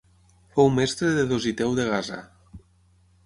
Fou 0.55 0.69
mestre 0.77 1.09
de 1.17 1.25
Dositeu 1.33 1.77
de 1.81 1.85
Gaza. 1.91 2.17